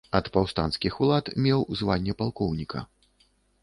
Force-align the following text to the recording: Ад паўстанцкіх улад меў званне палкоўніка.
Ад 0.19 0.29
паўстанцкіх 0.37 0.97
улад 1.05 1.25
меў 1.45 1.59
званне 1.83 2.19
палкоўніка. 2.23 2.79